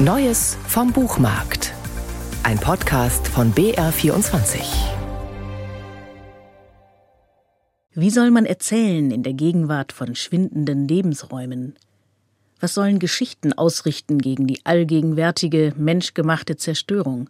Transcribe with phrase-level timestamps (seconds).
[0.00, 1.72] Neues vom Buchmarkt.
[2.44, 4.60] Ein Podcast von BR24.
[7.94, 11.74] Wie soll man erzählen in der Gegenwart von schwindenden Lebensräumen?
[12.60, 17.28] Was sollen Geschichten ausrichten gegen die allgegenwärtige, menschgemachte Zerstörung?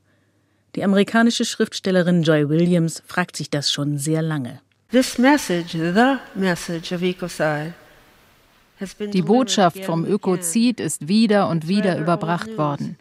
[0.76, 4.60] Die amerikanische Schriftstellerin Joy Williams fragt sich das schon sehr lange.
[4.90, 7.72] This message, the message of ecocide,
[9.12, 12.96] die Botschaft vom Ökozid ist wieder und wieder überbracht worden.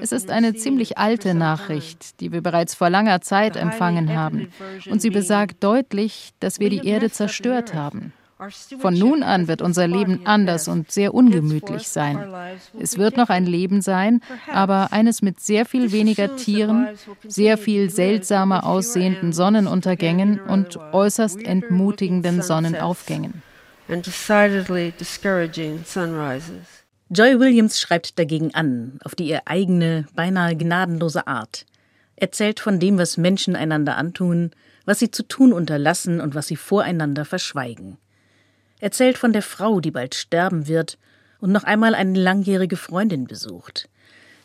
[0.00, 4.48] Es ist eine ziemlich alte Nachricht, die wir bereits vor langer Zeit empfangen haben.
[4.88, 8.12] Und sie besagt deutlich, dass wir die Erde zerstört haben.
[8.78, 12.18] Von nun an wird unser Leben anders und sehr ungemütlich sein.
[12.78, 14.20] Es wird noch ein Leben sein,
[14.52, 16.88] aber eines mit sehr viel weniger Tieren,
[17.26, 23.42] sehr viel seltsamer aussehenden Sonnenuntergängen und äußerst entmutigenden Sonnenaufgängen
[23.88, 26.84] and decidedly discouraging sunrises.
[27.10, 31.66] Joy Williams schreibt dagegen an, auf die ihr eigene, beinahe gnadenlose Art.
[32.16, 34.52] Erzählt von dem, was Menschen einander antun,
[34.84, 37.98] was sie zu tun unterlassen und was sie voreinander verschweigen.
[38.80, 40.98] Erzählt von der Frau, die bald sterben wird
[41.40, 43.88] und noch einmal eine langjährige Freundin besucht.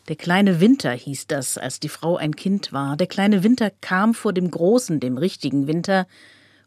[0.08, 2.96] Der kleine Winter hieß das, als die Frau ein Kind war.
[2.96, 6.06] Der kleine Winter kam vor dem großen, dem richtigen Winter,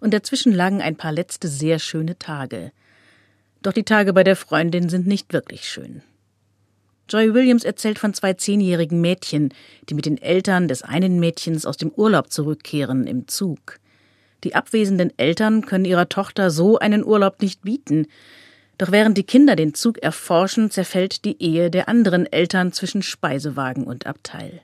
[0.04, 2.73] und dazwischen lagen ein paar letzte sehr schöne Tage.
[3.62, 6.04] Doch die Tage bei der Freundin sind nicht wirklich schön.
[7.08, 9.54] Joy Williams erzählt von zwei zehnjährigen Mädchen,
[9.88, 13.80] die mit den Eltern des einen Mädchens aus dem Urlaub zurückkehren im Zug.
[14.44, 18.08] Die abwesenden Eltern können ihrer Tochter so einen Urlaub nicht bieten,
[18.78, 23.86] doch während die Kinder den Zug erforschen, zerfällt die Ehe der anderen Eltern zwischen Speisewagen
[23.86, 24.62] und Abteil.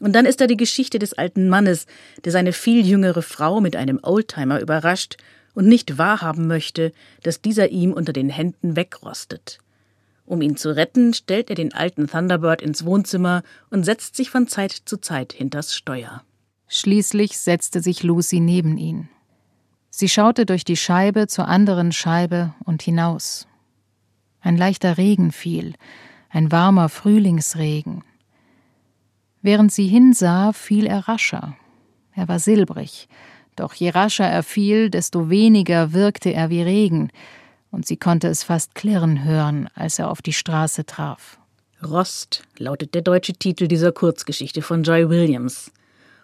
[0.00, 1.86] Und dann ist da die Geschichte des alten Mannes,
[2.24, 5.18] der seine viel jüngere Frau mit einem Oldtimer überrascht
[5.54, 9.58] und nicht wahrhaben möchte, dass dieser ihm unter den Händen wegrostet.
[10.24, 14.46] Um ihn zu retten, stellt er den alten Thunderbird ins Wohnzimmer und setzt sich von
[14.46, 16.22] Zeit zu Zeit hinters Steuer.
[16.68, 19.08] Schließlich setzte sich Lucy neben ihn.
[19.90, 23.48] Sie schaute durch die Scheibe zur anderen Scheibe und hinaus.
[24.40, 25.74] Ein leichter Regen fiel,
[26.30, 28.04] ein warmer Frühlingsregen.
[29.42, 31.56] Während sie hinsah, fiel er rascher.
[32.14, 33.08] Er war silbrig,
[33.56, 37.10] doch je rascher er fiel, desto weniger wirkte er wie Regen,
[37.70, 41.38] und sie konnte es fast klirren hören, als er auf die Straße traf.
[41.82, 45.72] Rost lautet der deutsche Titel dieser Kurzgeschichte von Joy Williams.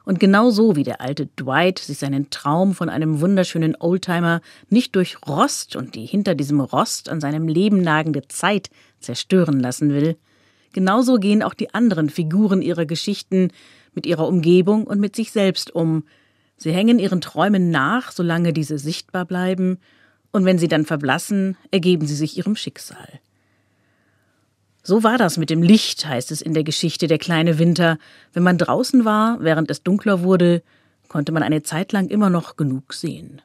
[0.05, 4.94] Und genau so wie der alte Dwight sich seinen Traum von einem wunderschönen Oldtimer nicht
[4.94, 10.16] durch Rost und die hinter diesem Rost an seinem Leben nagende Zeit zerstören lassen will,
[10.76, 13.48] Genauso gehen auch die anderen Figuren ihrer Geschichten
[13.94, 16.04] mit ihrer Umgebung und mit sich selbst um.
[16.59, 19.78] Sie hängen ihren Träumen nach, solange diese sichtbar bleiben,
[20.32, 23.09] und wenn sie dann verblassen, ergeben sie sich ihrem Schicksal.
[24.82, 27.97] So war das mit dem Licht, heißt es in der Geschichte Der kleine Winter.
[28.34, 30.62] Wenn man draußen war, während es dunkler wurde,
[31.08, 33.41] konnte man eine Zeit lang immer noch genug sehen.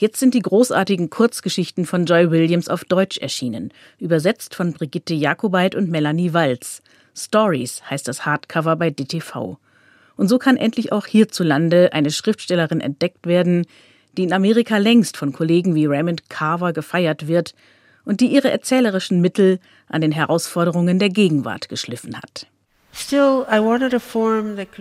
[0.00, 5.74] Jetzt sind die großartigen Kurzgeschichten von Joy Williams auf Deutsch erschienen, übersetzt von Brigitte Jakobait
[5.74, 6.80] und Melanie Walz.
[7.14, 9.58] Stories heißt das Hardcover bei DTV.
[10.16, 13.66] Und so kann endlich auch hierzulande eine Schriftstellerin entdeckt werden,
[14.16, 17.54] die in Amerika längst von Kollegen wie Raymond Carver gefeiert wird
[18.06, 22.46] und die ihre erzählerischen Mittel an den Herausforderungen der Gegenwart geschliffen hat.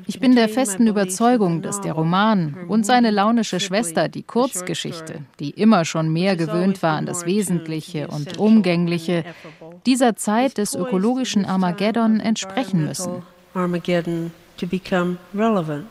[0.07, 5.51] Ich bin der festen Überzeugung, dass der Roman und seine launische Schwester, die Kurzgeschichte, die
[5.51, 9.23] immer schon mehr gewöhnt war an das Wesentliche und Umgängliche,
[9.85, 13.23] dieser Zeit des ökologischen Armageddon entsprechen müssen.
[13.53, 15.85] Armageddon to become relevant.